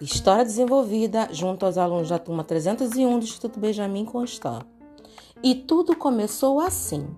História 0.00 0.44
desenvolvida 0.44 1.28
junto 1.32 1.66
aos 1.66 1.76
alunos 1.76 2.08
da 2.08 2.20
turma 2.20 2.44
301 2.44 3.18
do 3.18 3.24
Instituto 3.24 3.58
Benjamin 3.58 4.04
Constant. 4.04 4.64
E 5.42 5.56
tudo 5.56 5.96
começou 5.96 6.60
assim. 6.60 7.08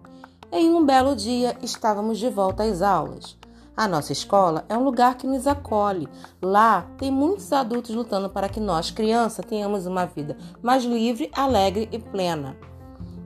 Em 0.50 0.70
um 0.70 0.84
belo 0.84 1.14
dia, 1.14 1.58
estávamos 1.62 2.18
de 2.18 2.30
volta 2.30 2.62
às 2.62 2.80
aulas. 2.80 3.36
A 3.76 3.86
nossa 3.86 4.12
escola 4.12 4.64
é 4.66 4.76
um 4.78 4.82
lugar 4.82 5.16
que 5.16 5.26
nos 5.26 5.46
acolhe. 5.46 6.08
Lá 6.40 6.86
tem 6.96 7.10
muitos 7.10 7.52
adultos 7.52 7.94
lutando 7.94 8.30
para 8.30 8.48
que 8.48 8.60
nós, 8.60 8.90
crianças, 8.90 9.44
tenhamos 9.44 9.84
uma 9.84 10.06
vida 10.06 10.38
mais 10.62 10.82
livre, 10.82 11.30
alegre 11.34 11.86
e 11.92 11.98
plena. 11.98 12.56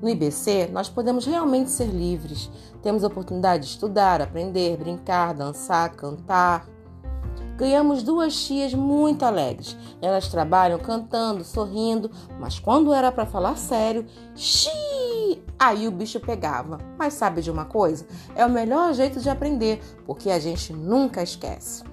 No 0.03 0.09
IBC, 0.09 0.69
nós 0.73 0.89
podemos 0.89 1.27
realmente 1.27 1.71
ser 1.71 1.87
livres. 1.87 2.51
Temos 2.83 3.05
a 3.05 3.07
oportunidade 3.07 3.63
de 3.63 3.71
estudar, 3.71 4.21
aprender, 4.21 4.77
brincar, 4.77 5.33
dançar, 5.33 5.95
cantar. 5.95 6.74
Ganhamos 7.57 8.03
duas 8.03 8.35
tias 8.45 8.75
muito 8.75 9.25
alegres. 9.25 9.77
Elas 10.03 10.29
trabalham 10.29 10.79
cantando, 10.79 11.45
sorrindo, 11.45 12.11
mas 12.41 12.59
quando 12.59 12.93
era 12.93 13.13
para 13.13 13.27
falar 13.27 13.57
sério, 13.57 14.05
xiii, 14.35 15.43
aí 15.59 15.87
o 15.87 15.93
bicho 15.93 16.19
pegava. 16.19 16.79
Mas 16.99 17.15
sabe 17.15 17.43
de 17.43 17.51
uma 17.51 17.65
coisa? 17.65 18.07
É 18.35 18.45
o 18.45 18.51
melhor 18.51 18.93
jeito 18.93 19.21
de 19.21 19.31
aprender, 19.31 19.81
porque 20.05 20.31
a 20.31 20.39
gente 20.41 20.73
nunca 20.73 21.23
esquece. 21.23 21.85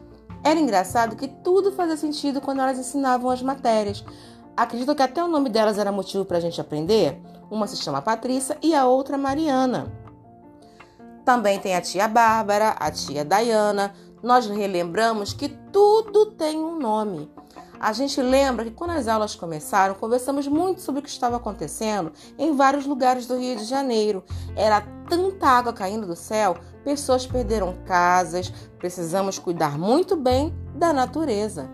Era 0.44 0.60
engraçado 0.60 1.16
que 1.16 1.28
tudo 1.28 1.72
fazia 1.72 1.96
sentido 1.96 2.42
quando 2.42 2.62
elas 2.62 2.80
ensinavam 2.80 3.30
as 3.30 3.44
matérias. 3.44 4.04
Acredito 4.58 4.96
que 4.96 5.04
até 5.04 5.24
o 5.24 5.28
nome 5.28 5.50
delas 5.50 5.78
era 5.78 5.92
motivo 5.92 6.26
para 6.26 6.38
a 6.38 6.42
gente 6.42 6.60
aprender. 6.60 7.22
Uma 7.50 7.68
se 7.68 7.78
chama 7.78 8.02
Patrícia 8.02 8.58
e 8.62 8.74
a 8.74 8.88
outra 8.88 9.18
Mariana. 9.18 9.92
Também 11.24 11.60
tem 11.60 11.76
a 11.76 11.82
tia 11.82 12.08
Bárbara, 12.08 12.76
a 12.80 12.90
tia 12.90 13.24
Diana. 13.24 13.94
Nós 14.22 14.48
relembramos 14.48 15.34
que 15.34 15.50
tudo 15.50 16.28
tem 16.28 16.60
um 16.60 16.78
nome. 16.78 17.32
A 17.80 17.94
gente 17.94 18.22
lembra 18.22 18.66
que 18.66 18.72
quando 18.72 18.92
as 18.92 19.08
aulas 19.08 19.34
começaram, 19.34 19.96
conversamos 19.96 20.48
muito 20.48 20.82
sobre 20.82 21.00
o 21.00 21.04
que 21.04 21.10
estava 21.10 21.38
acontecendo 21.38 22.12
em 22.38 22.56
vários 22.56 22.86
lugares 22.86 23.26
do 23.26 23.40
Rio 23.40 23.56
de 23.58 23.66
Janeiro. 23.66 24.24
Era 24.56 24.82
tanta 25.10 25.48
água 25.48 25.74
caindo 25.74 26.06
do 26.06 26.16
céu, 26.16 26.56
pessoas 26.84 27.26
perderam 27.26 27.76
casas, 27.86 28.54
precisamos 28.78 29.40
cuidar 29.40 29.80
muito 29.80 30.16
bem 30.16 30.54
da 30.76 30.94
natureza. 30.94 31.72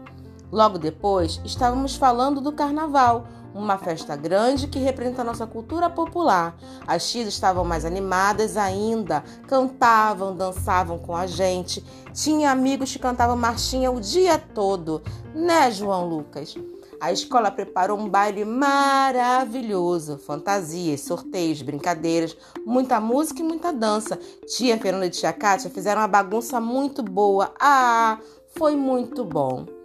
Logo 0.50 0.77
depois, 0.77 1.41
estávamos 1.44 1.97
falando 1.97 2.39
do 2.39 2.53
carnaval, 2.53 3.27
uma 3.53 3.78
festa 3.78 4.16
grande 4.16 4.67
que 4.67 4.80
representa 4.80 5.22
a 5.22 5.26
nossa 5.26 5.48
cultura 5.48 5.90
popular. 5.90 6.56
As 6.86 7.09
tias 7.09 7.28
estavam 7.28 7.64
mais 7.64 7.86
animadas 7.86 8.58
ainda, 8.58 9.23
cantavam, 9.48 10.36
dançavam 10.36 10.98
com 10.98 11.16
a 11.16 11.26
gente. 11.26 11.84
Tinha 12.14 12.52
amigos 12.52 12.92
que 12.92 13.00
cantavam 13.00 13.36
marchinha 13.36 13.92
o 13.92 14.00
dia 14.00 14.38
todo, 14.38 15.02
né, 15.34 15.72
João 15.72 16.08
Lucas? 16.08 16.56
A 17.00 17.12
escola 17.12 17.52
preparou 17.52 17.98
um 17.98 18.09
baile 18.09 18.44
maravilhoso, 18.44 20.18
fantasias, 20.18 21.02
sorteios, 21.02 21.62
brincadeiras, 21.62 22.36
muita 22.66 23.00
música 23.00 23.40
e 23.40 23.44
muita 23.44 23.72
dança. 23.72 24.18
Tia 24.48 24.80
Fernanda 24.80 25.06
e 25.06 25.12
tia 25.12 25.31
Kátia 25.31 25.70
fizeram 25.70 26.02
uma 26.02 26.08
bagunça 26.08 26.59
muito 26.59 27.03
boa. 27.03 27.53
Ah, 27.59 28.18
foi 28.58 28.75
muito 28.75 29.23
bom. 29.23 29.77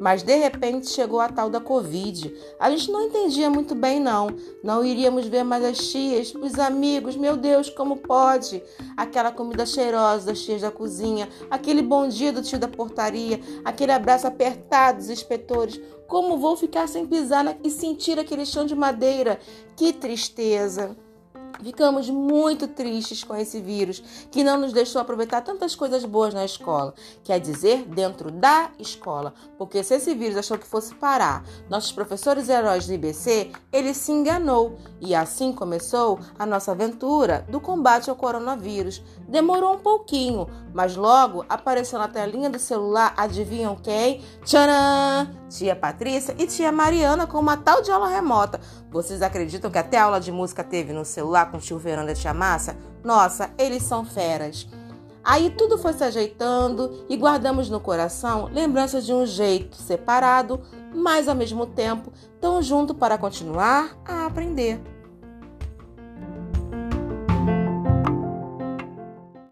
Mas 0.00 0.22
de 0.22 0.34
repente 0.34 0.88
chegou 0.88 1.20
a 1.20 1.28
tal 1.28 1.50
da 1.50 1.60
Covid. 1.60 2.34
A 2.58 2.70
gente 2.70 2.90
não 2.90 3.02
entendia 3.02 3.50
muito 3.50 3.74
bem, 3.74 4.00
não. 4.00 4.28
Não 4.64 4.82
iríamos 4.82 5.26
ver 5.26 5.44
mais 5.44 5.62
as 5.62 5.76
tias, 5.88 6.34
os 6.34 6.58
amigos. 6.58 7.16
Meu 7.16 7.36
Deus, 7.36 7.68
como 7.68 7.98
pode? 7.98 8.62
Aquela 8.96 9.30
comida 9.30 9.66
cheirosa 9.66 10.26
das 10.26 10.40
tias 10.40 10.62
da 10.62 10.70
cozinha, 10.70 11.28
aquele 11.50 11.82
bom 11.82 12.08
dia 12.08 12.32
do 12.32 12.42
tio 12.42 12.58
da 12.58 12.66
portaria, 12.66 13.38
aquele 13.62 13.92
abraço 13.92 14.26
apertado 14.26 14.98
dos 14.98 15.10
inspetores. 15.10 15.78
Como 16.08 16.38
vou 16.38 16.56
ficar 16.56 16.88
sem 16.88 17.06
pisar 17.06 17.58
e 17.62 17.70
sentir 17.70 18.18
aquele 18.18 18.46
chão 18.46 18.64
de 18.64 18.74
madeira? 18.74 19.38
Que 19.76 19.92
tristeza! 19.92 20.96
Ficamos 21.62 22.08
muito 22.08 22.66
tristes 22.68 23.22
com 23.22 23.34
esse 23.34 23.60
vírus 23.60 24.02
que 24.30 24.42
não 24.44 24.58
nos 24.58 24.72
deixou 24.72 25.00
aproveitar 25.00 25.42
tantas 25.42 25.74
coisas 25.74 26.04
boas 26.04 26.34
na 26.34 26.44
escola, 26.44 26.94
quer 27.22 27.38
dizer, 27.38 27.84
dentro 27.84 28.30
da 28.30 28.70
escola. 28.78 29.34
Porque 29.58 29.82
se 29.82 29.94
esse 29.94 30.14
vírus 30.14 30.36
achou 30.36 30.58
que 30.58 30.66
fosse 30.66 30.94
parar 30.94 31.44
nossos 31.68 31.92
professores 31.92 32.48
heróis 32.48 32.86
do 32.86 32.92
IBC, 32.92 33.50
ele 33.72 33.94
se 33.94 34.12
enganou 34.12 34.78
e 35.00 35.14
assim 35.14 35.52
começou 35.52 36.18
a 36.38 36.46
nossa 36.46 36.72
aventura 36.72 37.46
do 37.48 37.60
combate 37.60 38.10
ao 38.10 38.16
coronavírus. 38.16 39.02
Demorou 39.28 39.74
um 39.74 39.78
pouquinho, 39.78 40.48
mas 40.72 40.96
logo 40.96 41.44
apareceu 41.48 41.98
na 41.98 42.08
telinha 42.08 42.50
do 42.50 42.58
celular, 42.58 43.14
adivinham 43.16 43.76
quem? 43.76 44.22
Tcharam! 44.44 45.39
Tia 45.50 45.74
Patrícia 45.74 46.34
e 46.38 46.46
tia 46.46 46.70
Mariana 46.70 47.26
com 47.26 47.38
uma 47.38 47.56
tal 47.56 47.82
de 47.82 47.90
aula 47.90 48.08
remota. 48.08 48.60
Vocês 48.90 49.20
acreditam 49.20 49.70
que 49.70 49.78
até 49.78 49.98
aula 49.98 50.20
de 50.20 50.30
música 50.30 50.62
teve 50.62 50.92
no 50.92 51.04
celular? 51.04 51.50
com 51.50 51.56
o 51.58 51.60
tio 51.60 51.76
Veranda 51.76 52.12
e 52.12 52.14
tia 52.14 52.32
Márcia, 52.32 52.78
nossa, 53.02 53.50
eles 53.58 53.82
são 53.82 54.04
feras. 54.04 54.68
Aí 55.24 55.50
tudo 55.50 55.76
foi 55.76 55.92
se 55.92 56.04
ajeitando 56.04 57.04
e 57.08 57.16
guardamos 57.16 57.68
no 57.68 57.80
coração 57.80 58.48
lembranças 58.52 59.04
de 59.04 59.12
um 59.12 59.26
jeito 59.26 59.76
separado, 59.76 60.60
mas 60.94 61.28
ao 61.28 61.34
mesmo 61.34 61.66
tempo 61.66 62.12
tão 62.40 62.62
junto 62.62 62.94
para 62.94 63.18
continuar 63.18 63.96
a 64.06 64.26
aprender. 64.26 64.80